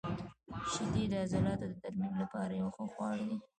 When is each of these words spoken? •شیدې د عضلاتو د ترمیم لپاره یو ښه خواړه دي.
•شیدې 0.71 1.03
د 1.11 1.13
عضلاتو 1.23 1.65
د 1.69 1.73
ترمیم 1.81 2.13
لپاره 2.21 2.51
یو 2.61 2.67
ښه 2.75 2.83
خواړه 2.93 3.23
دي. 3.29 3.37